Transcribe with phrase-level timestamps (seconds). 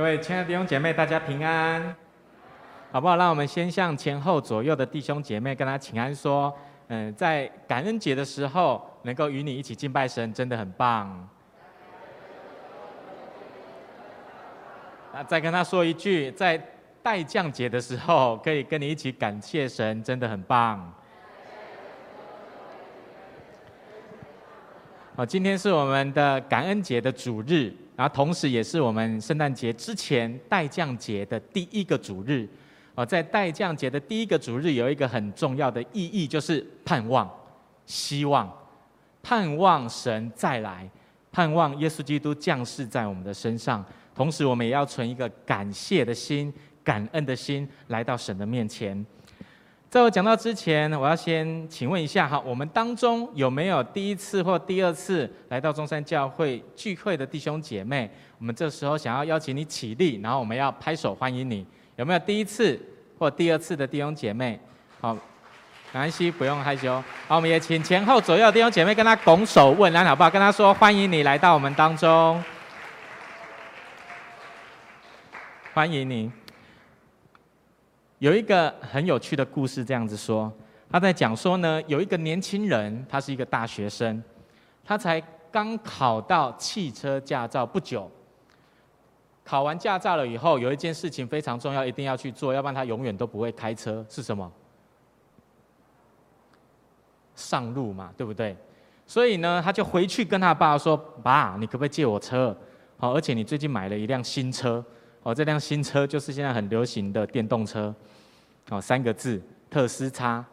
[0.00, 1.94] 各位亲爱的弟兄姐妹，大家平安，
[2.90, 3.16] 好不好？
[3.16, 6.56] 让我们先向前后左右的弟兄姐妹跟他请安，说：
[6.88, 11.28] 嗯，在感恩节的时候，能够与你一起敬拜神，真的很棒。
[15.12, 16.56] 那再跟他说一句，在
[17.02, 20.90] 待降节的时候，可以跟你一起感谢神，真的很棒。
[25.14, 27.70] 好，今天是我们的感恩节的主日，
[28.00, 32.48] 然后同时也是我们圣诞节之前待降节的第一个主日。
[32.94, 37.30] 哦，在待降节的第一个主日，有一个很重要的意义，就是盼望、
[37.84, 38.50] 希望、
[39.22, 40.88] 盼望神再来，
[41.30, 43.84] 盼望耶稣基督降世在我们的身上。
[44.14, 46.50] 同时，我们也要存一个感谢的心、
[46.82, 49.04] 感恩的心，来到神的面前。
[49.90, 58.08] 在我讲到之前，我要先请问一下哈，我们当中有没有第一次或第二次来到中山教会聚会的弟兄姐妹？
[58.38, 61.66] 我们这时候想要邀请你起立，然后我们要拍手欢迎你。
[61.96, 62.80] 有没有第一次
[63.18, 64.60] 或第二次的弟兄姐妹？
[65.00, 65.16] 好，
[65.90, 67.02] 南希，不用害羞。
[67.26, 70.30] 好，我们也请前后左右弟兄姐妹跟他拱手问安，好不好？
[70.30, 72.40] 跟他说欢迎你来到我们当中，
[75.74, 76.30] 欢迎你。
[78.20, 80.52] 有一个很有趣的故事，这样子说，
[80.90, 84.22] 他在讲说呢，有一个年轻人，他是一个大学生，
[84.84, 85.18] 他才
[85.50, 88.10] 刚考到汽车驾照不久。
[89.42, 94.04] 考完驾照了以后，有一件事情非常重要，一定要去做，要不然他永远都不会开车。
[94.06, 94.52] 是什么？
[97.34, 98.54] 上路嘛，对不对？
[99.06, 102.54] 所以呢，他就回去跟他爸说：“爸，你可不可以借我车？
[102.98, 104.84] 好，而且你最近买了一辆新车。”
[105.22, 107.94] 哦，这辆新车就是现在很流行的电动车，
[108.70, 110.44] 哦，三个字，特斯拉。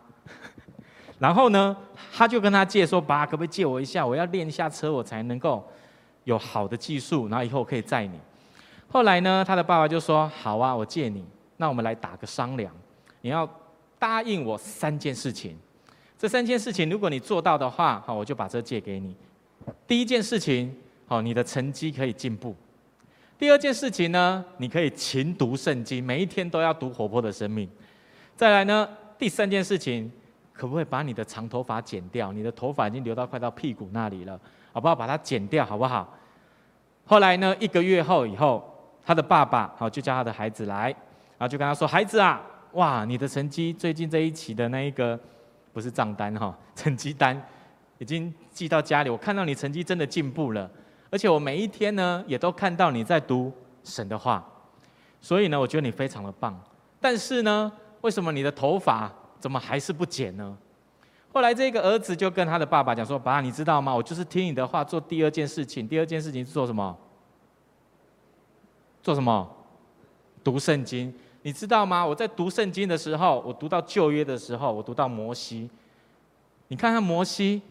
[1.19, 1.75] 然后呢，
[2.13, 4.05] 他就跟他借说：“爸，可不可以借我一下？
[4.05, 5.65] 我要练一下车，我才能够
[6.25, 8.19] 有好的技术，然后以后可以载你。”
[8.89, 11.25] 后来呢，他的爸爸就说：“好啊，我借你。
[11.55, 12.71] 那我们来打个商量，
[13.21, 13.49] 你要
[13.97, 15.57] 答应我三件事情。
[16.19, 19.15] 这三件事情，如果你做到的话，好，我就把车借给你。
[19.87, 20.75] 第一件事情，
[21.07, 22.53] 好，你的成绩可以进步。”
[23.37, 27.69] 第二件事情呢，你可以勤读圣经，每一天都要读活泼的生命。
[28.35, 30.11] 再来呢，第三件事情，
[30.51, 32.31] 可不可以把你的长头发剪掉？
[32.31, 34.39] 你的头发已经留到快到屁股那里了，
[34.73, 34.95] 好不好？
[34.95, 36.17] 把它剪掉，好不好？
[37.05, 38.63] 后来呢，一个月后以后，
[39.05, 40.89] 他的爸爸好就叫他的孩子来，
[41.37, 45.19] 然后就跟他说：“孩子啊，哇，你的成绩最近这一期的那一个
[45.71, 47.39] 不是账单哈，成绩单
[47.99, 50.67] 已经寄到家里，我看到你成绩真的进步了。”
[51.09, 53.51] 而且我每一天呢，也都看到你在读
[53.83, 54.45] 神的话，
[55.21, 56.59] 所以呢，我觉得你非常的棒。
[56.99, 60.57] 但是呢，为什么你的头发怎么还是不剪呢？
[61.31, 63.93] 后来这个儿子就跟他的爸爸讲说：“爸，你知道吗？
[63.93, 65.87] 我就是听你的话做第二件事情。
[65.87, 66.97] 第二件事情是做什么？
[69.03, 69.47] 做什么？
[70.43, 71.13] 读圣经。
[71.43, 72.03] 你知道吗？
[72.03, 75.69] 我在读圣经的时候，我读到旧约的时候，我读到摩西。
[76.69, 77.61] 你看看摩西，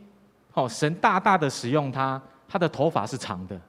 [0.54, 3.60] 哦，神大大的使用他。”他的头发是长的。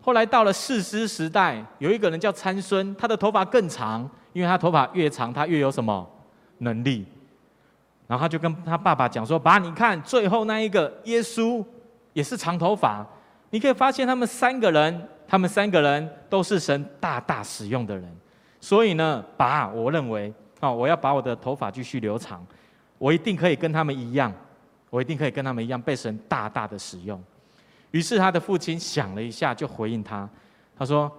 [0.00, 6.08] 后来到了四师时代，有一个人叫参孙，他的头发更长，因为他头发越长，他越有什么
[6.58, 7.06] 能力。
[8.08, 11.64] 然后他就跟他爸爸讲说：“爸，你看最后那一个耶稣
[12.12, 13.06] 也是长头发。
[13.50, 18.12] 你可以发现他们三个人，他们三个人都是神大大使用的人。
[18.60, 22.44] 所以呢，爸，我认为啊，我要把我的头发继续留长，
[22.98, 24.32] 我一定可以跟他们一样，
[24.90, 27.22] 我一定可以跟他们一样被神大大的使用。”
[27.92, 30.28] 于是他的父亲想了一下，就回应他，
[30.76, 31.10] 他说：“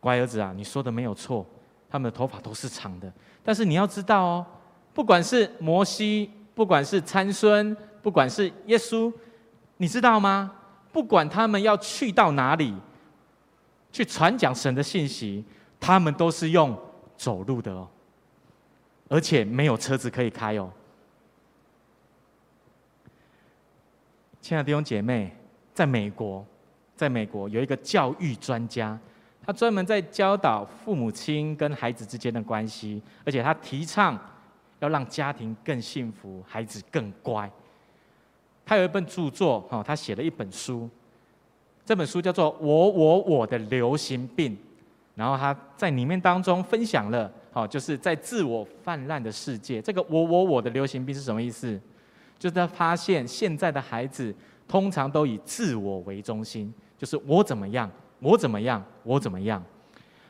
[0.00, 1.46] 乖儿子啊，你说的没有错，
[1.88, 3.10] 他们的头发都是长的。
[3.44, 4.46] 但是你要知道哦，
[4.92, 9.12] 不管是摩西，不管是参孙，不管是耶稣，
[9.76, 10.52] 你知道吗？
[10.92, 12.74] 不管他们要去到哪里，
[13.92, 15.44] 去传讲神的信息，
[15.78, 16.76] 他们都是用
[17.16, 17.88] 走路的哦，
[19.08, 20.68] 而且没有车子可以开哦。”
[24.42, 25.36] 亲爱的弟兄姐妹。
[25.76, 26.42] 在美国，
[26.96, 28.98] 在美国有一个教育专家，
[29.44, 34.18] 他专门在教导父母亲跟孩子之间的关系，而且他提倡
[34.78, 37.50] 要让家庭更幸福，孩子更乖。
[38.64, 40.88] 他有一本著作，哈，他写了一本书，
[41.84, 44.52] 这本书叫做《我我我的流行病》，
[45.14, 51.78] 然后他在里面当中分享了，好，就是在自我泛滥的世界，这个“我我我的流行病”是什么意思？
[52.38, 54.34] 就是他发现现在的孩子。
[54.68, 57.90] 通常都以自我为中心，就是我怎么样，
[58.20, 59.62] 我怎么样，我怎么样。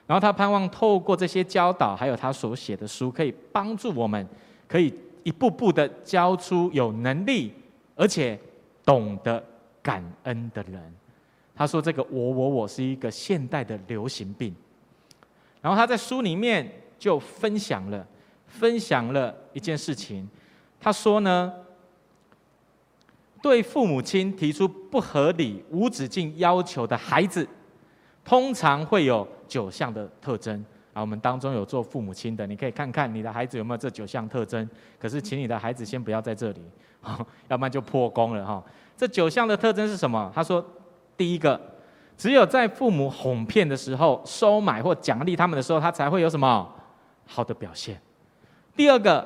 [0.07, 4.27] 然后他盼望透过这些教导，还有他所写的书，可以帮助我们，
[4.69, 4.95] 可以
[5.25, 7.53] 一步步的教出有能力
[7.97, 8.39] 而且
[8.85, 9.43] 懂得
[9.83, 10.95] 感恩的人。
[11.55, 14.55] 他说这个我我我是一个现代的流行病。
[15.61, 18.07] 然后他在书里面就分享了
[18.47, 20.29] 分享了一件事情，
[20.79, 21.53] 他说呢，
[23.47, 27.49] 对父母亲提出不合理无止境要求的孩子，
[28.25, 30.67] 通常会有九项的特征。
[30.93, 34.69] 啊，我们当中有做父母亲的，你可以看看你的孩子有没有这九项特征。
[34.99, 36.61] 可是，请你的孩子先不要在这里，
[37.47, 38.61] 要不然就破功了哈。
[38.97, 40.29] 这九项的特征是什么？
[40.35, 40.65] 他说，
[41.17, 41.61] 第一个，
[42.17, 46.69] 只有在父母哄骗的时候、收买或奖励他们的时候，他才会有什么
[47.27, 48.01] 好的表现。
[48.75, 49.25] 第二个，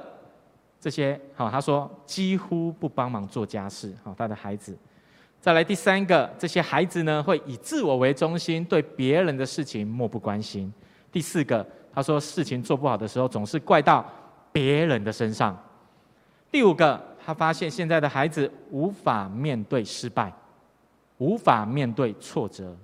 [0.80, 4.76] 这些好，他说几乎不帮忙做家事，好，他的孩子。
[5.40, 10.72] 再来第三个，这些孩子呢，会以自我为中心，对别人的事情漠不关心。
[11.12, 14.04] 第四个，他说事情做不好的时候，总是怪到
[14.52, 15.58] 别人的身上。
[16.50, 20.32] 第五个，他发现现在的孩子无法面对失败，
[21.18, 22.76] 无法面对挫折。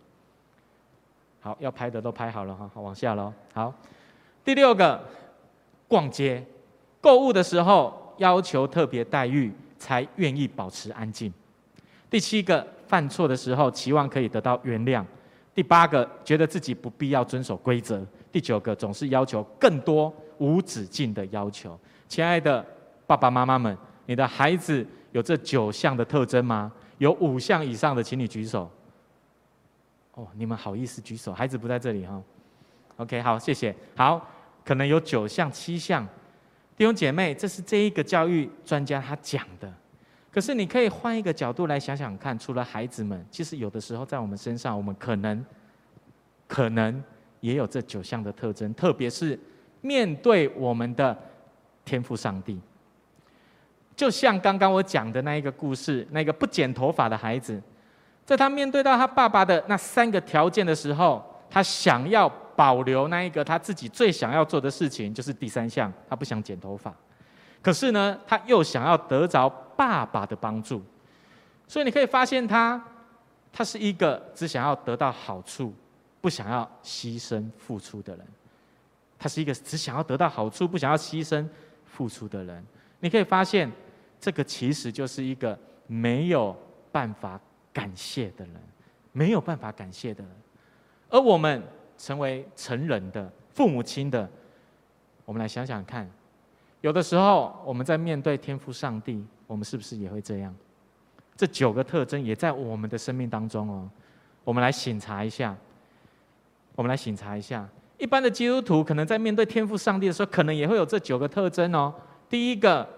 [1.41, 3.33] 好，要拍的都拍好了哈，好，往下喽。
[3.53, 3.73] 好，
[4.45, 5.03] 第六个，
[5.87, 6.45] 逛街、
[7.01, 11.33] 购物的时候要求特别待遇，才愿意保持安静。
[12.09, 15.05] 第七个，犯错的时候期望可以得到原谅。
[15.55, 17.99] 第八个，觉得自己不必要遵守规则；
[18.31, 21.79] 第九个，总是要求更多、无止境的要求。
[22.09, 22.65] 亲爱的
[23.07, 23.77] 爸爸妈妈们，
[24.07, 26.71] 你的孩子有这九项的特征吗？
[26.99, 28.71] 有五项以上的，请你举手。
[30.15, 31.33] 哦，你们好意思举手？
[31.33, 32.23] 孩子不在这里哈。
[32.97, 33.75] OK，好，谢谢。
[33.97, 34.27] 好，
[34.65, 36.07] 可能有九项、七项。
[36.77, 39.73] 弟兄姐妹，这是这一个教育专家他讲的。
[40.31, 45.43] 可是你可以换一个角度来想想看，除了孩子们，其实有的时候在我们身上，我们可能
[46.47, 47.03] 可能
[47.41, 49.39] 也有这九项的特征，特别是
[49.81, 51.17] 面对我们的
[51.87, 52.61] 天赋上帝。
[53.97, 57.59] 就像刚刚我讲的那一个故事，那个不剪头发的孩子，
[58.27, 66.95] 在他面对到他爸爸的那三个条件的时候，他想要保留那一个他自己最想要做的事情，就是第三项，他不想剪头发。
[67.63, 70.83] 可是呢，他又想要得着爸爸的帮助，
[71.69, 72.83] 所以你可以发现他，
[73.53, 75.75] 他是一个只想要得到好处，
[76.21, 78.27] 不想要牺牲付出的人。
[79.19, 81.47] 他是一个只想要得到好处，不想要牺牲
[81.85, 82.65] 付出的人。
[83.01, 83.71] 你可以发现，
[84.21, 86.57] 这个其实就是一个没有
[86.93, 87.41] 办法
[87.73, 88.55] 感谢的人，
[89.13, 90.33] 没有办法感谢的人。
[91.09, 91.63] 而我们
[91.97, 94.29] 成为成人的父母亲的，
[95.25, 96.09] 我们来想想看。
[96.83, 100.55] 有的时候，我们在面对天父上帝，我们是不是也会这样？
[101.37, 103.91] 这九个特征也在我们的生命当中哦。
[104.45, 105.57] 我们来醒察一下，
[106.75, 107.69] 我们来醒察一下。
[107.99, 111.93] 一般的基督徒可能在面对天父上帝的时候，可能也会有这九个特征哦。
[112.29, 112.89] 第一个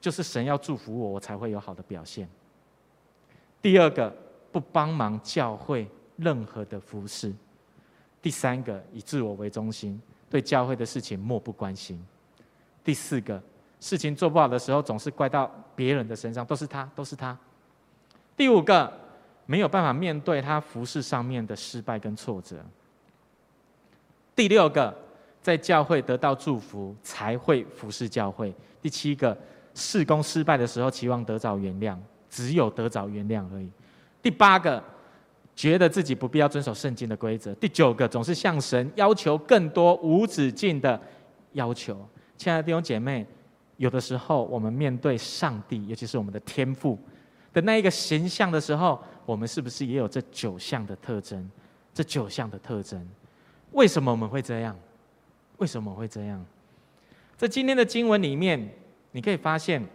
[0.00, 2.28] 就是神要祝福我，我才会有好的表现。
[3.60, 4.10] 第二个，
[4.50, 5.86] 不帮忙教会
[6.16, 7.32] 任何的服事。
[8.22, 12.02] 第三个，以自我为中心，对教会的事情漠不关心。
[12.84, 13.42] 第四个，
[13.80, 17.36] 事情做不好的时候，总是怪到别人的身上，都是他，都是他。
[18.36, 18.92] 第五个，
[19.46, 22.56] 没有办法面对他服饰上面的失败跟挫折。
[24.34, 24.94] 第六个，
[25.42, 28.54] 在教会得到祝福才会服侍教会。
[28.80, 29.36] 第七个，
[29.74, 31.96] 事工失败的时候，期望得着原谅，
[32.30, 33.70] 只有得着原谅而已。
[34.22, 34.82] 第八个，
[35.60, 37.52] 觉得自己不必要遵守圣经的规则。
[37.56, 40.98] 第九个，总是向神要求更多无止境的
[41.52, 41.94] 要求。
[42.38, 43.26] 亲爱的弟兄姐妹，
[43.76, 46.98] 有的时候我们面对上帝，尤其是我们的天赋
[47.52, 51.50] 的那一个形象的时候，我们是不是也有这九项的特征？
[51.92, 53.06] 这九项的特征，
[53.72, 54.74] 为什么我们会这样？
[55.58, 56.42] 为什么会这样？
[57.36, 58.66] 在今天的经文里面，
[59.12, 59.86] 你可以发现，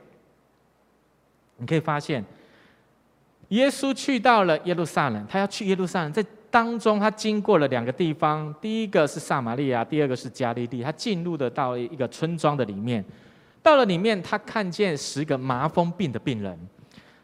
[1.57, 2.23] 你可以发现，
[3.49, 6.25] 耶稣去到了耶路撒冷，他要去耶路撒冷，在。
[6.51, 10.81] 当中，他经过了两个地方，第一个是撒玛利亚，第二个是加利利。
[10.81, 13.03] 他进入的到一个村庄的里面，
[13.61, 16.57] 到了里面，他看见十个麻风病的病人，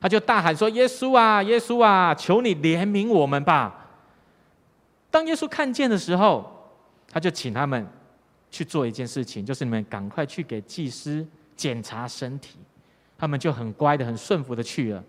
[0.01, 3.89] 他就大喊说：“耶稣啊，耶稣啊，求你怜悯我们吧！”
[5.09, 6.69] 当耶稣看见的时候，
[7.09, 7.87] 他就请他们
[8.49, 11.25] 去做一件事情，就是你们赶快去给祭司
[11.55, 12.57] 检查身体。
[13.17, 15.01] 他们就很乖的、很顺服的去了。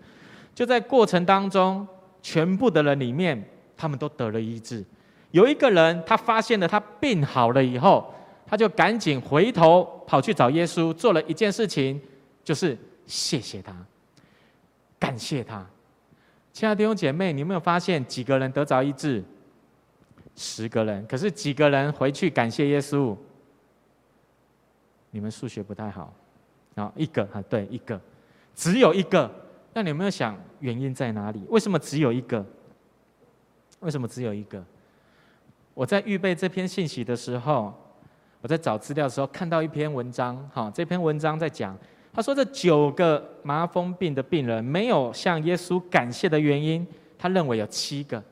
[0.53, 1.87] 就在过程当中，
[2.21, 3.43] 全部的人里面。
[3.75, 4.85] 他们都得了医治。
[5.31, 8.13] 有一个人，他发现了他病好了以后，
[8.45, 11.99] 他就赶紧回头跑去找耶稣，做了一件事情，
[12.45, 13.75] 就是谢谢他，
[14.99, 15.65] 感谢他。
[16.53, 19.21] 亲爱的弟兄姐妹，你有没有发现几个人得着医治？
[20.35, 21.05] 十个人。
[21.07, 23.17] 可是几个人回去感谢耶稣？
[25.09, 26.13] 你们数学不太好。
[26.75, 27.99] 然后一个啊，对，一个，
[28.55, 29.29] 只有一个。
[29.73, 31.43] 那你有没有想原因在哪里？
[31.49, 32.45] 为什么只有一个？
[33.79, 34.63] 为什么只有一个？
[35.73, 37.73] 我在预备这篇信息的时候，
[38.41, 41.77] 我在找资料的时候看到一篇文章，哈，这篇文章在讲，
[42.13, 46.85] 他说这九个麻风病的病人没有向耶稣感谢的原因，
[47.17, 48.23] 他认为有七个，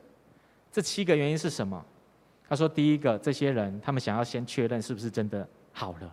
[0.70, 1.84] 这七个原因是什么？
[2.48, 6.08] 他说第一个，这些人他们想要先确认是不是真的好了；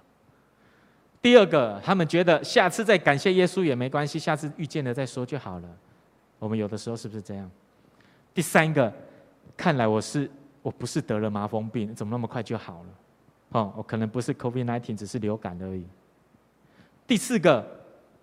[1.22, 5.70] 第二个，他们觉得下次再感谢耶稣也没关系，下次遇见了再说就好了。
[6.38, 7.50] 我们有的时候是不是这样？
[8.34, 8.94] 第三个，
[9.56, 10.30] 看来我是。
[10.62, 12.90] 我不是得了麻风病，怎么那么快就好了？
[13.54, 15.86] 哦，我可能不是 COVID-19，只是流感而已。
[17.08, 17.66] 第四个，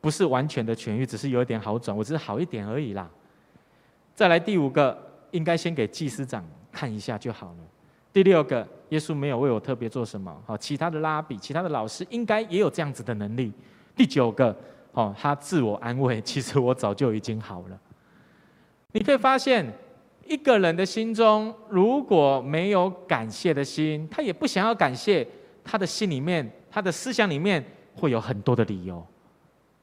[0.03, 3.11] 不是完全的痊愈，只是有一点好转，我只是好一点而已啦。
[4.15, 4.97] 再来第五个，
[5.31, 7.59] 应该先给祭司长看一下就好了。
[8.12, 13.52] 第六个，耶稣没有为我特别做什么，好，其他的拉比、其他的老师应该也有这样子的能力。
[13.95, 14.57] 第九个，
[14.93, 17.81] 哦，他自我安慰， 其实我早就已经好了。
[18.93, 19.73] 你可以发现。
[20.28, 25.25] 一个人的心中如果没有感谢的心，他也不想要感谢，
[25.62, 27.64] 他的心里面、他的思想里面
[27.95, 29.07] 会有很多的理由，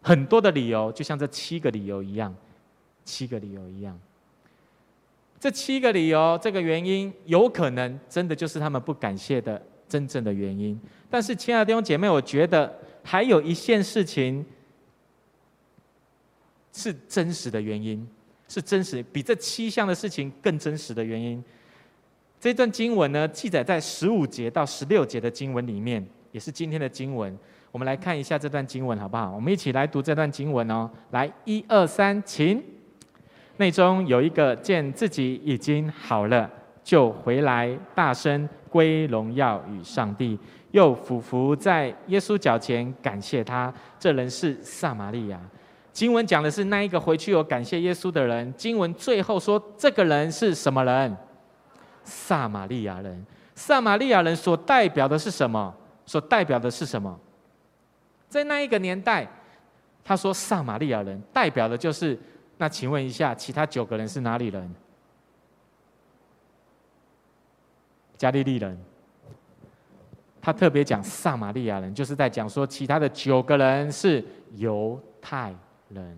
[0.01, 2.35] 很多的理由，就像这七个理由一样，
[3.05, 3.97] 七个理由一样。
[5.43, 10.79] 这七个理由，这个原因有可能真的就是他们不感谢的真正的原因。
[11.09, 12.73] 但是，亲爱的弟兄姐妹，我觉得
[13.03, 14.45] 还有一件事情
[16.71, 18.07] 是真实的原因。
[18.47, 21.43] 是真实，比这七项的事情更真实的原因。
[22.39, 27.37] 这段经文呢，记载在十五节到十六节的经文里面，也是今天的经文。
[27.69, 29.35] 我们来看一下这段经文，好不好？
[29.35, 30.89] 我们一起来读这段经文哦。
[31.11, 32.63] 来，一二三，请。
[33.57, 36.49] 内中有一个见自己已经好了，
[36.83, 40.37] 就回来大声归荣耀与上帝，
[40.71, 43.71] 又俯伏在耶稣脚前感谢他。
[43.99, 45.39] 这人是撒玛利亚。
[45.91, 48.51] 经文讲的是那一个回去有感谢耶稣的人。
[48.57, 51.15] 经文最后说，这个人是什么人？
[52.03, 53.23] 撒玛利亚人。
[53.53, 55.71] 撒玛利亚人所代表的是什么？
[56.07, 57.15] 所代表的是什么？
[58.27, 59.27] 在那一个年代，
[60.03, 62.17] 他说撒玛利亚人代表的就是。
[62.57, 64.73] 那请问一下，其他九个人是哪里人？
[68.17, 68.77] 加利利人。
[70.45, 74.21] 他特别讲撒玛利亚人，就是在讲说其他的九个人是
[74.55, 75.55] 犹太
[75.87, 76.17] 人，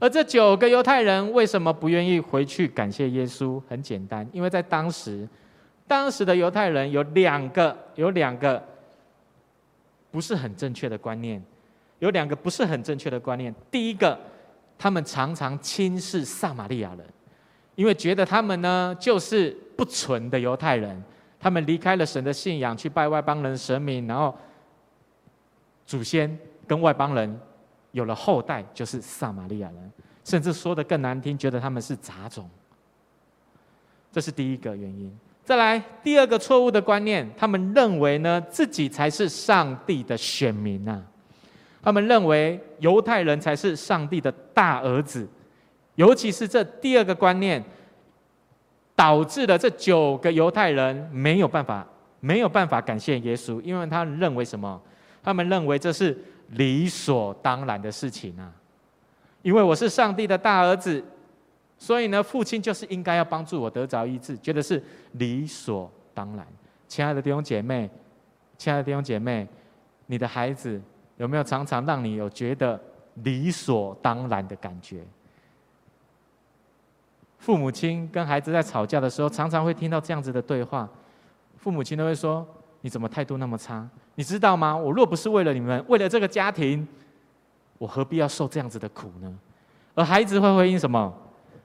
[0.00, 3.62] 而这九个犹太人为什么不愿意回去感谢耶稣？
[3.68, 5.28] 很简单，因为在当时，
[5.86, 8.60] 当时的犹太人有两个，有两个
[10.10, 11.40] 不是很正确的观念，
[12.00, 13.54] 有两个不是很正确的观念。
[13.70, 14.18] 第一个，
[14.78, 17.06] 他们常常轻视撒玛利亚人，
[17.74, 21.02] 因为觉得他们呢就是不纯的犹太人，
[21.38, 24.36] 他们离开了神的信仰，去拜外邦人神明，然后
[25.84, 27.40] 祖先跟外邦人。
[27.92, 29.92] 有了后代就是撒玛利亚人，
[30.22, 32.46] 甚至说得更难听，觉得他们是杂种。
[34.12, 35.10] 这是第一个原因。
[35.42, 41.02] 再来第二个错误的观念，他们认为呢自己才是上帝的选民呐、啊，
[41.86, 45.24] 他们认为犹太人才是上帝的大儿子，
[45.94, 47.62] 尤其是这第二个观念，
[48.96, 51.86] 导致了这九个犹太人没有办法
[52.18, 54.82] 没有办法感谢耶稣，因为他们认为什么？
[55.22, 56.16] 他们认为这是。
[56.50, 58.52] 理所当然的事情啊，
[59.42, 61.04] 因为我是上帝的大儿子，
[61.76, 64.80] 所以呢，父亲就是应该要帮助我得着医治，觉得是
[65.14, 66.46] 理所当然。
[66.86, 67.90] 亲爱的弟兄姐妹，
[68.56, 69.44] 亲爱的弟兄姐妹，
[70.06, 70.80] 你的孩子
[71.16, 72.80] 有没有常常让你有觉得
[73.22, 75.02] 理所当然的感觉？
[77.38, 80.88] 父母亲跟孩子在吵架的时候，常常会听到这样子的对话，
[81.56, 82.46] 父母亲都会说
[82.80, 84.76] ：“你怎么态度那么差？”你知道吗？
[84.76, 86.86] 我若不是为了你们，为了这个家庭，
[87.78, 89.38] 我何必要受这样子的苦呢？
[89.94, 91.14] 而孩子会回应什么？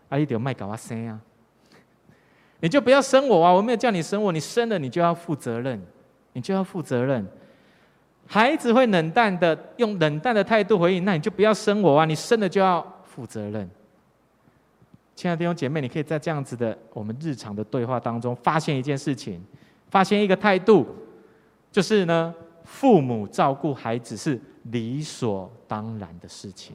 [0.10, 1.20] 阿姨，得卖搞我生啊！
[2.60, 3.52] 你就不要生我啊！
[3.52, 5.82] 我没有叫你生我，你生了你就要负责任，
[6.34, 7.26] 你就要负责任。
[8.34, 12.06] 孩子会冷淡的用冷淡的态度回应，那你就不要生我啊！
[12.06, 13.70] 你生了就要负责任。
[15.14, 19.44] 亲爱的弟兄姐妹，你可以在这样子的我们日常的对话当中，发现一件事情，
[19.90, 20.88] 发现一个态度。
[21.74, 22.34] 就是呢，
[22.64, 26.74] 父母照顾孩子是理所当然的事情，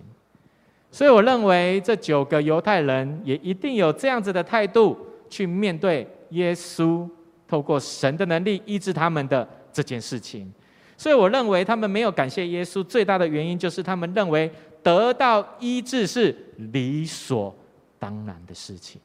[0.90, 4.94] 所以我认为这九个犹太人也一定有这样子的态度
[5.30, 7.08] 去面对耶稣
[7.48, 10.52] 透过神的能力医治他们的这件事情。
[10.96, 14.50] 所以我认为他们没有感谢耶稣最大的原因，就是他们认为
[14.82, 16.36] 得到医治是
[16.72, 17.54] 理所
[17.98, 19.00] 当然的事情。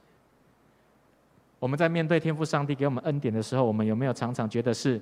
[1.60, 5.02] 我们在面对天父上帝给我们恩典的时候，我们有没有常常觉得是？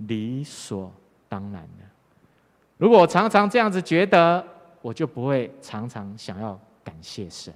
[0.00, 0.92] 理所
[1.26, 1.84] 当然的。
[2.76, 4.46] 如果我常常这样子觉得，
[4.82, 7.50] 我就不会常常想要感谢神。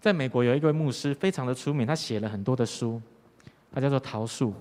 [0.00, 2.98] 在美国有一位牧师非常的出名，他写了很多的书，
[3.70, 4.54] 他叫做桃树。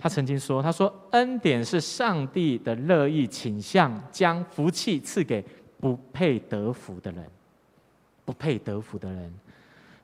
[0.00, 5.44] 他曾经说：“他说恩典是上帝的乐意倾向，将福气赐给
[5.80, 7.24] 不配得福的人，
[8.24, 9.32] 不配得福的人。”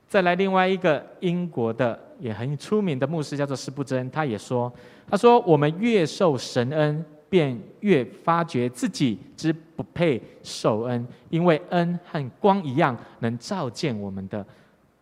[0.07, 4.71] 再来另外一个英国的也很出名的牧师叫做施布真，他也说
[5.09, 14.45] ：“他说我们越受神恩，便越发觉自己之不配受恩，因为恩和光一样，能照见我们的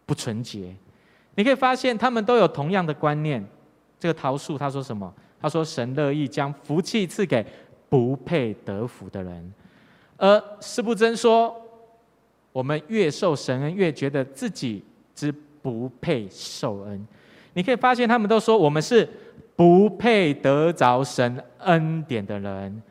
[0.05, 0.73] 不纯洁。”
[1.35, 3.43] 你可以发现他们都有同样的观念。
[4.03, 5.09] 这个桃树他说什么？
[5.39, 7.45] 他说神乐意将福气赐给
[7.87, 9.53] 不配得福的人，
[10.17, 11.55] 而施布真说，
[12.51, 14.83] 我们越受神恩，越觉得自己
[15.15, 15.31] 之
[15.61, 17.07] 不配受恩。
[17.53, 19.09] 你可以发现他们都说我们是
[19.55, 22.83] 不配得着神恩典的人。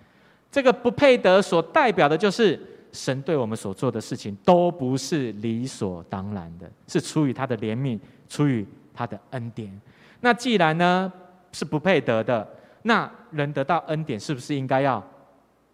[0.50, 2.58] 这个不配得所代表的就是
[2.90, 8.00] 神对我们所做的事情都不是理所当然的，是出于他的怜悯，
[8.30, 9.78] 出于他的恩典。
[10.24, 11.12] 那既然呢
[11.52, 12.48] 是不配得的，
[12.82, 15.02] 那人得到恩典是不是应该要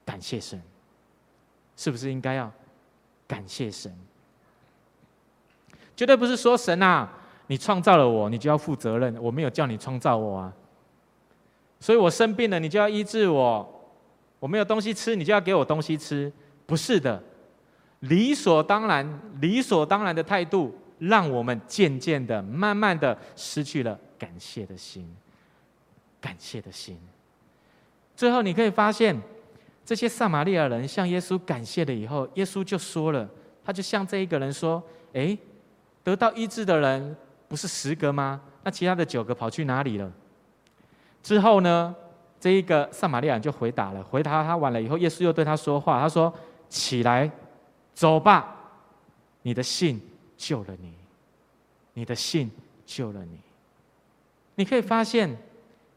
[0.05, 0.61] 感谢神？
[1.77, 2.51] 是不是应该要
[3.27, 3.95] 感谢神？
[5.95, 7.09] 绝对不是说神啊，
[7.47, 9.17] 你创造了我，你就要负责任。
[9.23, 10.53] 我没有叫你创造我啊，
[11.79, 13.75] 所以我生病了，你就要医治我。
[14.41, 16.33] 我没有东西吃，你就要给我东西吃。
[16.67, 17.23] 不是的，
[18.01, 23.99] 理所当然，理所当然的态度，让我们渐渐的、慢慢的失去了。
[24.19, 25.09] 感谢的心，
[26.21, 26.99] 感谢的心。
[28.17, 29.17] 最后，你可以发现，
[29.85, 33.29] 这些撒玛利亚人向耶稣感谢了以后，耶稣就说了，
[33.65, 34.83] 他就向这一个人说
[35.15, 35.39] ：“诶，
[36.03, 38.41] 得到医治的人不是十个吗？
[38.65, 40.13] 那其他的九个跑去哪里了？”
[41.23, 41.95] 之后呢，
[42.41, 46.35] 这一个撒玛利亚人就回答了，回答他完了以后，耶稣又对他说话，他说
[46.69, 47.31] ：“起来，
[47.95, 48.57] 走吧，
[49.43, 50.01] 你的信
[50.39, 50.95] 救了你，
[51.93, 52.51] 你的信
[52.87, 53.39] 救了你。”
[54.57, 55.37] 你可以发现，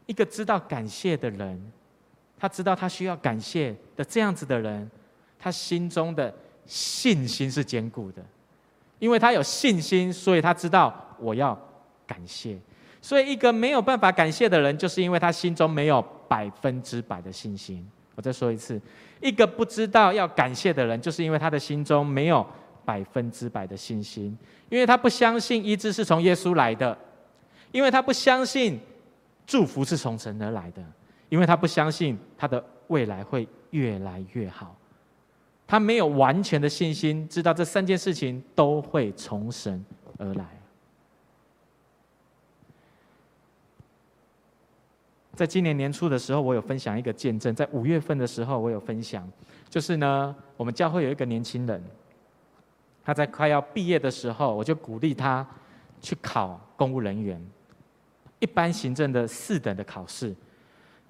[0.04, 1.72] 一个知道感谢的人，
[2.38, 4.90] 他知道他需要感谢的这样子的人，
[5.38, 6.32] 他心中的
[6.66, 8.22] 信心是坚固的，
[8.98, 11.58] 因为他有信心，所以他知道我要
[12.06, 12.58] 感谢。
[13.00, 17.84] 所以，一个没有办法感谢的人，就是因为他心中没有百分之百的信心。
[18.14, 18.80] 我再说一次，
[19.20, 22.46] 一个不知道要感谢的人，就是因为他的心中没有
[22.84, 24.36] 百分之百的信心，
[24.68, 26.96] 因为他不相信医治是从耶稣来的。
[27.70, 28.78] 因为他不相信
[29.46, 30.84] 祝福是从神而来的，
[31.30, 34.76] 因为他不相信他的未来会越来越好，
[35.66, 39.82] 他没有完全的信心，知道这三件事情都会从神
[40.18, 40.44] 而来。
[45.34, 49.26] 在今年年初的时候，我有分享一个见证；在五月份的时候，我有分享，
[49.70, 51.82] 就是呢，我们教会有一个年轻人，
[53.04, 55.46] 他在快要毕业的时候，我就鼓励他
[56.00, 57.40] 去考公务人员。
[58.38, 60.34] 一般行政的四等的考试，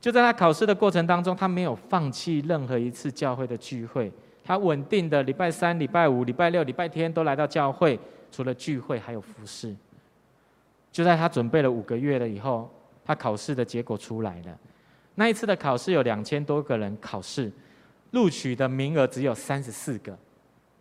[0.00, 4.12] 就在他考试的过程当中，他没有放弃任何一次教会的聚会，
[4.44, 7.98] 他稳定的礼拜三、礼拜五、礼拜六、礼拜天都来到教会，
[8.30, 9.74] 除了聚会还有服侍。
[10.90, 12.70] 就在他准备了五个月了以后，
[13.02, 14.58] 他考试的结果出来了。
[15.14, 17.50] 那一次的考试有两千多个人考试，
[18.10, 20.14] 录取的名额只有三十四个。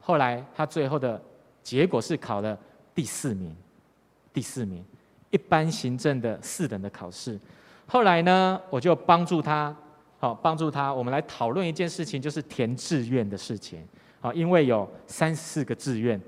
[0.02, 1.22] 后来他最后的
[1.64, 2.58] 结果是考了
[2.94, 3.56] 第四名，
[4.34, 4.84] 第四名。
[5.30, 7.40] 一般行政的四等的考试，
[7.88, 9.74] 后来呢，我就帮助他，
[10.20, 10.94] 好帮助他。
[10.94, 13.82] 我们来讨论一件事情，就是填志愿的事情。
[14.20, 16.20] 好，因为有三四个志愿，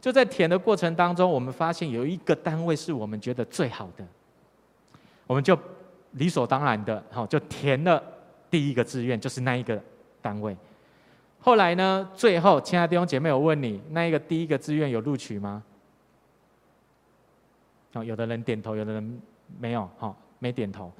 [0.00, 4.06] 就在填的过程当中，我们发现有一个单位是我们觉得最好的，
[5.26, 5.58] 我们就
[6.12, 8.00] 理所当然的，好就填了
[8.48, 9.82] 第一个志愿，就是那一个
[10.22, 10.56] 单位。
[11.44, 15.62] 后来呢，最后，亲爱的弟兄姐妹，我问你，那一个第一个志愿有录取吗？
[17.92, 19.22] 哦，有的人点头，有的人
[19.60, 20.90] 没有，哈，没点头。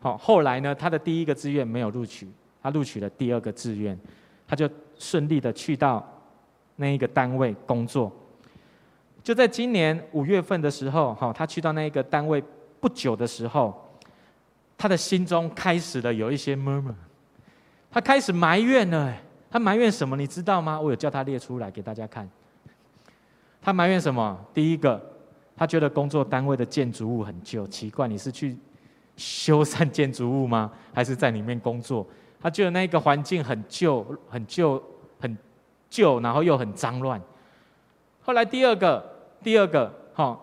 [0.00, 2.28] 好，后来呢，他的第一个志愿没有录取，
[2.62, 3.98] 他录取了第二个志愿，
[4.46, 6.06] 他就顺利的去到
[6.76, 8.12] 那一个单位工作。
[9.22, 12.44] 就在今年五月份的时候，哈，他去到那一个单位
[12.78, 13.74] 不久的时候，
[14.76, 16.92] 他的心中开始了有一些 murmur，
[17.90, 19.16] 他开始埋怨了。
[19.54, 20.16] 他埋怨什么？
[20.16, 20.80] 你知道吗？
[20.80, 22.28] 我有叫他列出来给大家看。
[23.62, 24.36] 他埋怨什么？
[24.52, 25.00] 第一个。
[25.56, 28.58] 他觉得工作单位的建筑物很旧，奇怪，你是去
[29.16, 30.72] 修缮建筑物吗？
[30.92, 32.04] 还是在里面工作？
[32.40, 34.82] 他觉得那个环境很旧、很旧、
[35.20, 35.38] 很
[35.88, 37.22] 旧，然后又很脏乱。
[38.22, 39.08] 后来第二个，
[39.40, 40.36] 第二个，哈，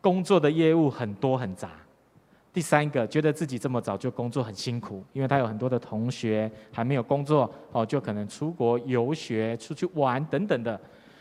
[0.00, 1.70] 工作的业务很多很杂。
[2.58, 10.80] 第三个，觉得自己这么早就工作很辛苦，因为他有很多的同学还没有工作，哦，就可能出国游学、出去玩等等的。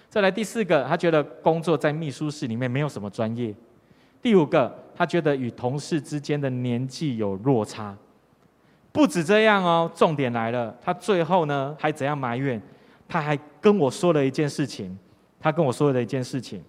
[0.10, 3.54] 再来第四个，他觉得工作在秘书室里面没有什么专业。
[4.19, 7.95] 第五个，他觉得与同事之间的年纪有落差。
[8.91, 12.60] 不止这样哦，重点来了，他最后呢还怎样埋怨？
[13.08, 14.97] 他还跟我说了一件事情，
[15.39, 16.63] 他跟我说了一件事情。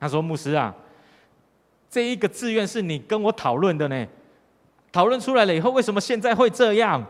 [0.00, 0.74] 他说：“牧师啊，
[1.90, 4.06] 这一个志愿是你跟我讨论的呢，
[4.92, 7.04] 讨论出来了以后，为什么现在会这样？”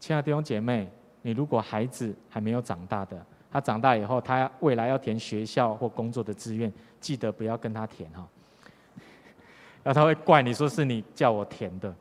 [0.00, 0.90] 亲爱的弟兄姐妹，
[1.22, 8.26] 你如果孩子还没有长大的，他长大以后，他未来要填学校或工作的志愿，记得不要跟他填哈，
[9.84, 11.94] 然后他会怪你说是你叫我填的。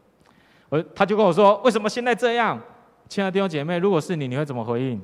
[0.70, 2.60] 我他就跟我说，为什么现在这样？
[3.08, 5.02] 亲爱的弟兄姐妹，如果是你，你会怎么回应？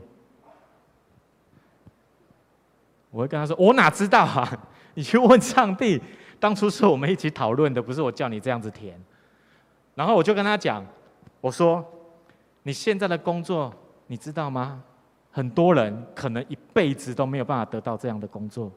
[3.12, 4.68] 我会跟他说，我哪知道啊？
[4.95, 6.01] 你去问上帝，
[6.39, 8.99] 当初是我们一起讨论的，不是我叫你这样子填。
[9.93, 10.84] 然后我就跟他讲，
[11.39, 11.86] 我说，
[12.63, 13.71] 你现在的工作，
[14.08, 14.81] 你知道吗？
[15.31, 18.71] 很多人可能一辈子都没有办法得到这样的工作，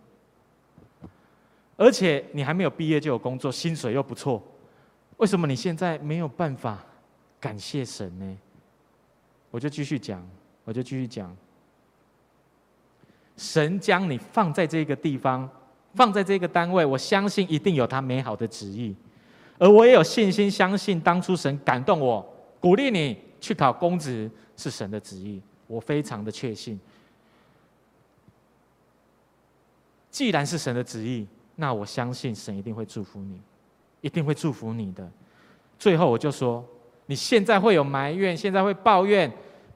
[1.76, 4.42] 而且你还没有毕业就有工作，薪水又不错，
[5.18, 6.84] 为什么你现在没有办法
[7.38, 8.38] 感谢神呢？
[9.52, 10.20] 我就继续讲，
[10.64, 11.36] 我就继续讲，
[13.36, 15.48] 神将你放在这个地方，
[15.94, 18.94] 放在这个单位，我相信一定有他美好的旨意，
[19.58, 22.24] 而我也有信心相信，当初神感动我，
[22.60, 25.40] 鼓励你去考公职是神的旨意。
[25.66, 26.80] 我非常的确信，
[30.10, 33.38] 既然是神的旨意，那我相信神一定会祝福你，
[34.00, 35.06] 一定会祝福你的。
[35.78, 36.64] 最后我就说，
[37.04, 39.30] 你现在会有埋怨，现在会抱怨，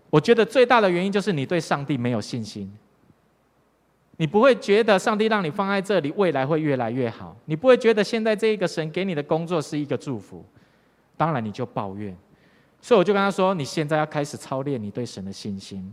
[0.09, 2.73] 我觉得最大的原因就是你对上帝没有信心。
[4.19, 7.37] 你不会觉得上帝让你放在这里，未来会越来越好。
[7.47, 10.45] 你不会觉得现在这一个神给你的工作是一个祝福，
[11.17, 12.17] 当然你就抱怨。
[12.81, 15.93] 所以我就跟他说：“你现在要开始操练你对神的信心。”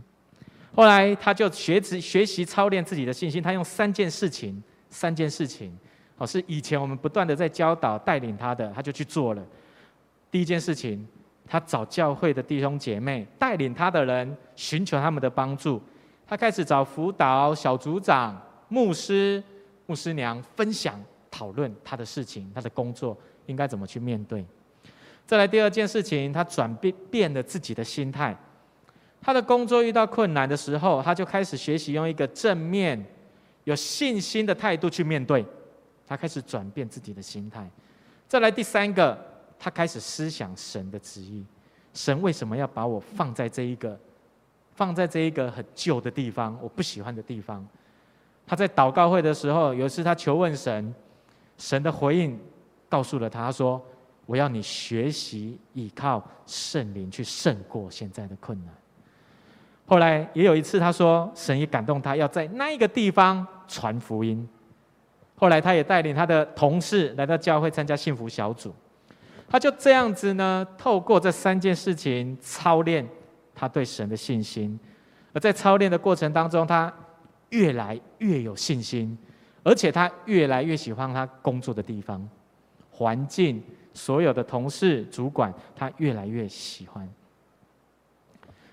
[0.74, 3.42] 后来他就学习学习操练自己的信心。
[3.42, 5.76] 他用三件事情，三件事情，
[6.18, 9.42] 哦，是以前我们不断的在教导带领他的，他就去做了。
[10.30, 11.04] 第一件事情，
[11.46, 15.80] 他找教会的弟兄姐妹带领他的人，寻求他们的帮助。
[16.30, 19.42] 他开始找辅导小组长、牧师、
[19.86, 24.46] 牧师娘分享讨论他的事情，他的工作应该怎么去面对。
[25.26, 28.36] 再来第二件事情，他转变变了自己的心态。
[29.20, 33.04] 他的工作遇到困难的时候，他就开始学习用一个正面、
[33.64, 35.44] 有信心的态度去面对。
[36.06, 37.68] 他开始转变自己的心态。
[38.28, 39.18] 再来第三个，
[39.58, 41.44] 他开始思想神的旨意。
[41.92, 43.98] 神为什么要把我放在这一个，
[44.80, 47.62] 放在这一个很旧的地方，我不喜欢的地方？
[48.46, 50.94] 他在祷告会的时候，有一次他求问神，
[51.58, 52.40] 神的回应
[52.88, 53.78] 告诉了他，说。
[54.26, 58.72] 我要你学习依靠圣灵去胜过现在的困难。
[59.86, 64.48] 后来也有一次，他说神也感动他，要在那一个地方传福音。
[65.34, 68.72] 后来他也带领他的同事来到教会参加幸福小组。
[69.48, 73.04] 他就这样子呢，透过这三件事情操练
[73.60, 74.80] 他对神的信心。
[75.34, 76.90] 而在操练的过程当中，他
[77.50, 79.16] 越来越有信心，
[79.62, 82.26] 而且他越来越喜欢他工作的地方、
[82.90, 83.62] 环境。
[83.92, 87.06] 所有的同事、主管，他越来越喜欢。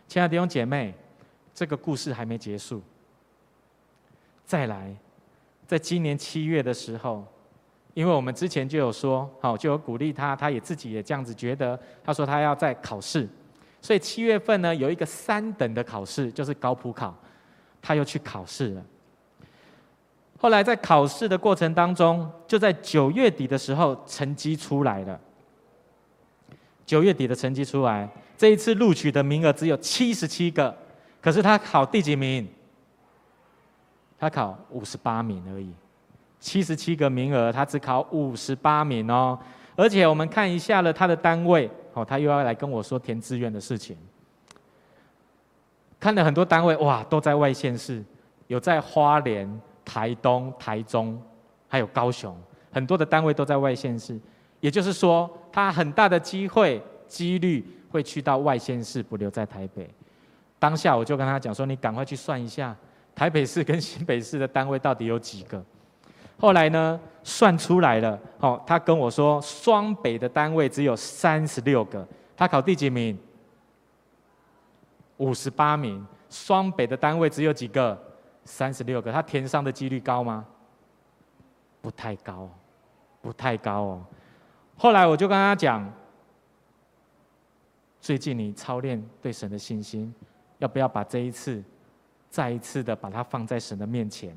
[0.08, 0.94] 亲爱的弟兄姐妹，
[1.56, 2.82] 这个故事还没结束。
[4.46, 4.96] 再来，
[5.66, 7.26] 在今年七月的时候，
[7.96, 11.78] 因为我们之前就有说，好，就有鼓励他，他也自己也这样子觉得。
[12.04, 13.28] 他说他要再考试，
[13.82, 17.16] 所以七月份呢，有一个三等的考试，就是高普考，
[17.82, 18.84] 他又去考试了。
[20.40, 25.20] 后来在考试的过程当中，就在九月底的时候，成绩出来了。
[26.86, 30.76] 九月底的成绩出来，这一次录取的名额只有七十七个，
[31.20, 32.48] 可是他考第几名？
[34.20, 35.72] 他考五十八名而已，
[36.40, 39.38] 七十七个名额，他只考五十八名哦。
[39.76, 43.98] 而且我们看一下了他的单位，哦，他又要来跟我说填志愿的事情。
[46.00, 48.04] 看了很多单位，哇，都在外县市，
[48.48, 49.62] 有在花莲。
[49.90, 51.18] 台东、台中，
[51.66, 52.38] 还有高雄，
[52.74, 54.20] 很多的单位都在外县市，
[54.60, 59.90] 也就是说，他很大的机会、几率会去到外县市，不留在台北。
[60.60, 62.76] 当下我就跟他讲说：“你赶快去算一下，
[63.16, 65.64] 台北市跟新北市的单位到底有几个？”
[66.40, 73.18] 后来呢，算出来了，哦，他跟我说，双北的单位只有三十六个，他考第几名？
[75.18, 77.98] 五十八名，双北的单位只有几个？
[78.46, 80.46] 三十六个，他填上的几率高吗？
[81.82, 82.50] 不太高，
[83.22, 84.06] 不太高哦。
[84.78, 85.92] 后来我就跟他讲，
[88.00, 90.14] 最近你操练对神的信心，
[90.60, 91.62] 要不要把这一次
[92.30, 94.34] 再一次的把它放在神的面前，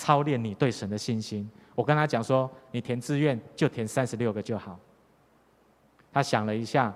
[0.00, 1.46] 操练你对神的信心。
[1.74, 4.78] 我跟他讲说，你填志愿就填三十六个就好。
[6.10, 6.90] 他想了一下，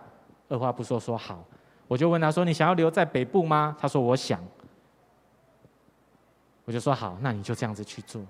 [0.49, 1.45] 二话不说说好。
[1.87, 4.43] 我就问他说：“你想要留在北部吗？”他说：“我想。”
[6.65, 8.23] 我就说：“好，那你就这样子去做。”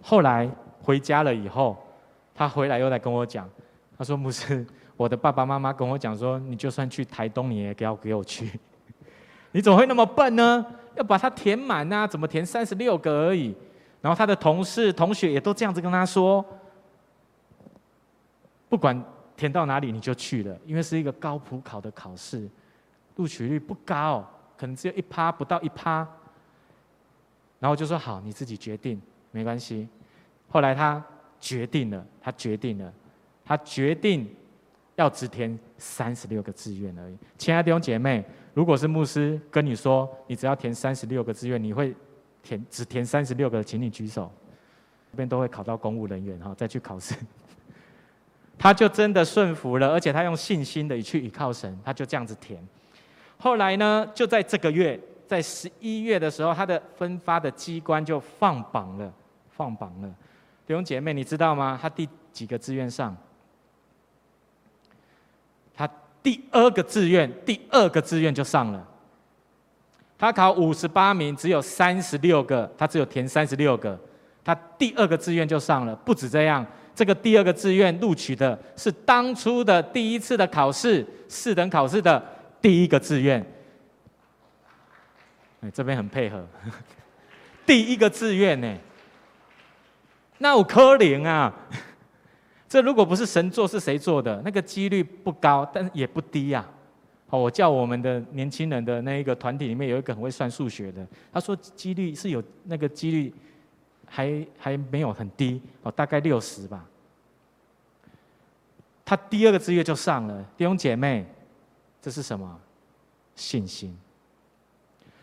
[0.00, 1.76] 后来回家了以后，
[2.34, 3.46] 他回来又来跟我讲，
[3.98, 4.66] 他说：“牧师，
[4.96, 8.58] 我的爸爸妈妈跟我讲说，你就算去台东，你也要给我去。
[9.52, 10.64] 你怎么会那么笨呢？
[10.94, 12.06] 要把它填满啊？
[12.06, 13.54] 怎么填三十六个而已？”
[14.02, 16.44] 然后他的同事、同学也都这样子跟他说
[18.68, 19.02] ：“不管
[19.34, 22.46] 填到哪里，你就去了，因为是一个高普考的考试。”
[23.16, 26.08] 录取率不高，可能只有一趴不到一趴。
[27.60, 28.98] 然后就说好，你自己决定，
[29.30, 29.86] 没关系。
[30.48, 31.04] 后来他
[31.38, 32.90] 决定了，他决定了，
[33.44, 34.34] 他决定
[34.96, 37.16] 要只填三十六个志愿而已。
[37.36, 41.94] 亲爱的弟兄姐妹，如果是牧师跟你说，你只要填三十六个志愿，你会
[42.42, 44.30] 填只填三十六个，请你举手。
[45.10, 47.14] 这边都会考到公务人员哈，再去考试。
[48.58, 52.62] 他就真的顺服了，而且他用信心的去倚靠神，他就这样子填。
[53.38, 59.12] 后来呢，就在这个月，在十一月的时候，他的分发的机关就放榜了，
[59.50, 60.08] 放榜了。
[60.66, 61.78] 弟兄姐妹，你知道吗？
[61.80, 63.16] 他第几个志愿上？
[65.74, 65.90] 他
[66.22, 68.88] 第二个志愿，第二个志愿就上了。
[70.22, 73.98] 他考五十八名，只有三十六个，他只有填三十六个，
[74.44, 75.96] 他第二个志愿就上了。
[75.96, 82.24] 不止这样，这个第二个志愿录取的是当初的第一次的考试，四等考试的。
[82.60, 83.44] 第一个志愿，
[85.60, 86.46] 哎，这边很配合。
[87.66, 88.76] 第一个志愿呢，
[90.38, 91.52] 那我可怜啊！
[92.68, 94.40] 这如果不是神做，是谁做的？
[94.44, 96.64] 那个几率不高，但也不低呀。
[97.32, 103.32] 好，我叫我们的年轻人的那一个团体里面有一个很会算数学的，他说几率是有那个几率
[104.04, 106.86] 还还没有很低哦，大概六十吧。
[109.02, 111.24] 他第二个志愿就上了，弟兄姐妹。
[112.02, 112.60] 这是什么？
[113.34, 113.96] 信心。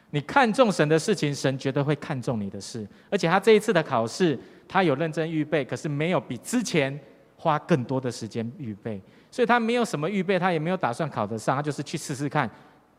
[0.10, 2.88] 你看重神的事情，神绝对会看重你的事。
[3.12, 7.00] 而且他这一次的考试，他有认真预备，可是没有比之前
[7.41, 12.49] 花更多的时间预备，所以他没有什么预备，他也没有打算考得上，他就是去试试看，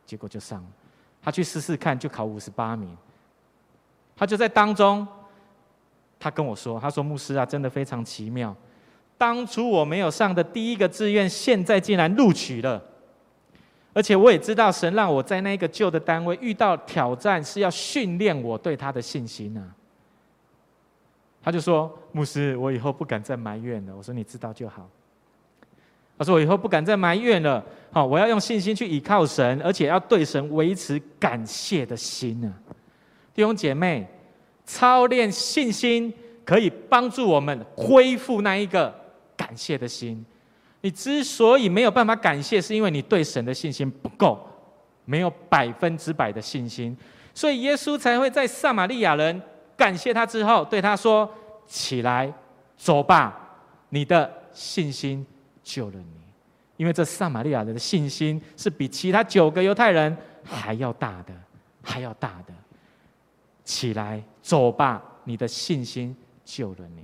[0.06, 0.68] 结果就上了。
[1.20, 2.96] 他去试试看，就考五十八名。
[4.16, 5.06] 他就在当中，
[6.18, 8.56] 他跟我说：“他说牧师啊，真的非常奇妙，
[9.18, 12.82] 当初我没有上的第一个志愿，现在竟然录取了。”
[13.92, 19.64] 而且我也知道，神让我在那个旧的单位遇到挑战，是要训练我对他的信心啊。
[21.42, 24.88] 他就说：“牧师，我以后不敢再埋怨了。”我说：“你知道就好。”
[26.18, 27.64] 他说：“我以后不敢再埋怨了。
[27.90, 32.52] 好，我要用信心去倚靠神，而且要对神维持感谢的心啊。”
[33.32, 34.06] 弟兄姐妹，
[34.66, 36.12] 操练信心
[36.44, 38.94] 可以帮助我们恢复那一个
[39.36, 40.22] 感谢的心。
[40.82, 44.38] 你之所以没有办法感谢，是因为你对神的信心不够，
[45.06, 46.96] 没有百分之百的信心，
[47.34, 49.40] 所以耶稣才会在撒玛利亚人
[49.80, 51.26] 感谢他之后，对他说
[51.66, 52.30] ：“起来，
[52.76, 53.56] 走吧，
[53.88, 55.26] 你的信心
[55.62, 56.20] 救了你。”
[56.76, 60.14] 因为这撒玛利亚人的信心是比其他九个犹太人
[60.44, 61.32] 还要大的，
[61.82, 62.52] 还要大的。
[63.64, 66.14] 起来，走吧，你的信心
[66.44, 67.02] 救了你。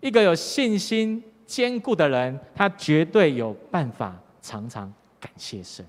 [0.00, 1.22] 一个有信心。
[1.46, 5.84] 坚固的人，他绝对有办法常常感谢神。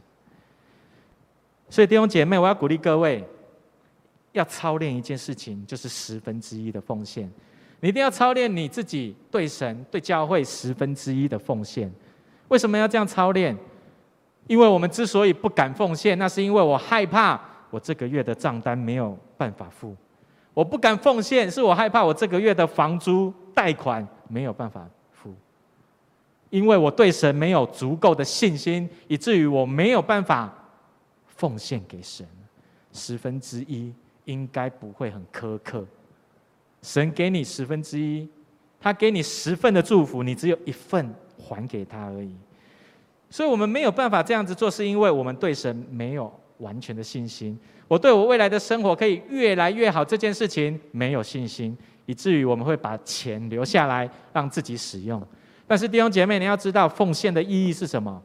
[1.69, 3.25] 所以弟兄姐妹，我要鼓励各位，
[4.35, 7.31] 要操练一件事情，就是十分之一的奉献。
[7.79, 11.91] 你一定要操练你自己对神、对教会十分之一的奉献。
[12.49, 13.57] 为什么要这样操练？
[14.47, 17.39] 因为我们之所以不敢奉献，那是因为我害怕
[17.71, 19.95] 我这个月的账单没有办法付。
[20.53, 25.33] 我不敢奉献，是我害怕我这个月的房租贷款没有办法付。
[26.49, 30.53] 因为我对神没有足够的信心，以至于我没有办法
[31.25, 32.25] 奉献给神。
[32.93, 33.93] 十分之一
[34.25, 35.85] 应该不会很苛刻。
[36.81, 38.27] 神给你十分之一，
[38.79, 42.35] 他给你十份的祝福，你只有一份还给他而已。
[43.29, 47.57] 所以我们没有办法这样子做，是因为我们对神没有完全的信心。
[47.87, 55.21] 我对我未来的生活可以越来越好这件事情没有信心，以至于我们会把钱留下来让自己使用。
[55.67, 58.21] 但是弟兄姐妹，你要知道奉献的意义是什么？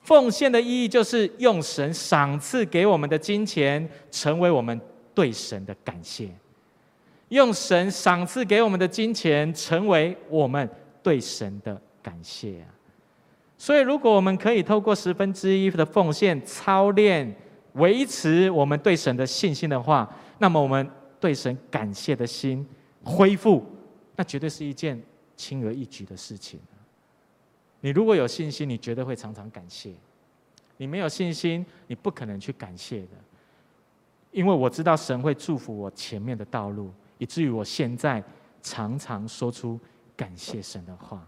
[0.00, 4.80] 奉献的意义就是用神赏赐给我们的金钱，成为我们
[5.14, 6.28] 对神的感谢；
[7.28, 10.68] 用神赏赐给我们的金钱，成为我们
[11.02, 12.68] 对神的感谢啊！
[13.56, 17.34] 所以，如果我们可以透过十分之一的奉献操练
[17.74, 22.66] 维持我们对神的信心的话，那么我们对神感谢的心
[23.04, 23.64] 恢复，
[24.16, 25.00] 那绝对是一件
[25.36, 26.60] 轻而易举的事情。
[27.80, 29.92] 你如果有信心，你绝对会常常感谢；
[30.76, 33.08] 你没有信心，你不可能去感谢的。
[34.34, 38.22] 因为我知道神会祝福我前面的道路，以至于我现在
[38.60, 39.78] 常常说出
[40.16, 41.24] 感谢神的话。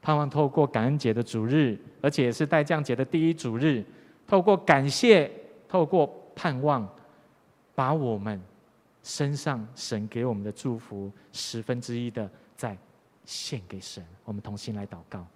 [0.00, 3.84] 盼望透过感恩节的主日，而且也是待降节的第一主日，
[4.28, 5.28] 透过感谢，
[5.66, 6.88] 透过盼望，
[7.74, 8.40] 把我们
[9.02, 12.78] 身上神给我们的祝福十分之一的再
[13.24, 14.06] 献给神。
[14.22, 15.26] 我们同心来祷告。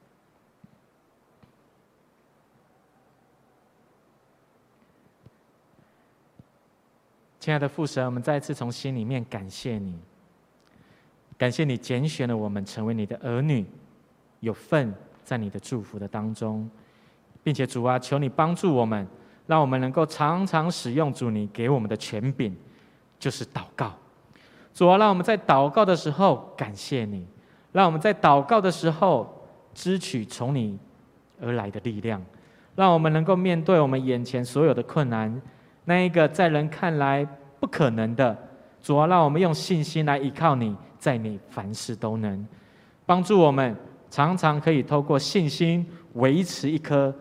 [7.41, 9.99] 亲爱的父神，我们再一次从心里面感谢你，
[11.39, 13.65] 感谢你拣选了我们成为你的儿女，
[14.41, 16.69] 有份在你的祝福的当中，
[17.43, 19.09] 并且主啊，求你帮助我们，
[19.47, 22.55] 让我们能够常常使用主你给我们的权柄，
[23.19, 23.95] 就是祷告。
[24.75, 27.27] 主啊，让我们在祷告的时候感谢你，
[27.73, 30.79] 让我们在祷告的时候支取从你
[31.41, 32.23] 而来的力量，
[32.77, 35.41] 让我们能够面对我们眼前所有的困难。
[35.91, 37.27] 那一个在人看来
[37.59, 38.39] 不可能的，
[38.81, 42.47] 主啊，让我们用信心来依靠你，在你凡事都能
[43.05, 43.75] 帮助我们，
[44.09, 47.13] 常常可以透过信心维持一颗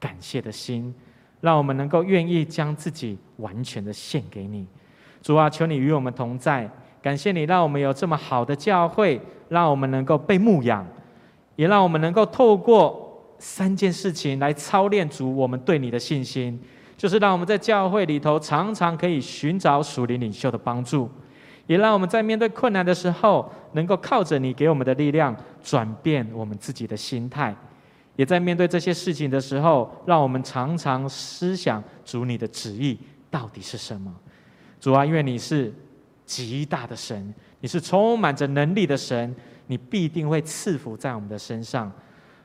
[0.00, 0.94] 感谢的心，
[1.42, 4.66] 让我们能够愿意将自己完全的献给你。
[5.20, 6.66] 主啊，求你与我们同在，
[7.02, 10.86] 感谢你让我们有这么好的教会，让我们能够被牧养，
[11.56, 16.58] 也让我们能够透过三件事情来操练主我们对你的信心。
[16.96, 21.10] 就是让我们在教会里头常常可以寻找属灵领袖的帮助，
[21.66, 27.54] 也让我们在面对困难的时候，能够靠着你给我们的力量转变我们自己的心态，
[28.14, 32.96] 也在面对这些事情的时候，让我们常常思想主你的旨意
[33.30, 34.14] 到底是什么。
[34.78, 35.74] 主啊，因为你是
[36.24, 39.34] 极大的神，你是充满着能力的神，
[39.66, 41.90] 你必定会赐福在我们的身上，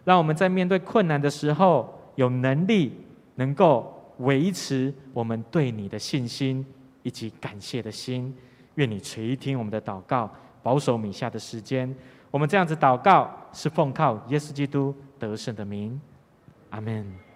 [0.04, 2.98] 让我们在面对困难的时候有能力
[3.36, 3.96] 能够。
[4.20, 6.66] 维持我们对你的信心
[7.04, 8.34] 以及感谢的心，
[8.76, 10.30] 愿你垂听我们的祷告，
[10.64, 11.94] 保守米下的时间。
[12.32, 16.00] 我们这样子祷告，是奉靠耶稣基督得胜的名，
[16.70, 17.29] 阿门。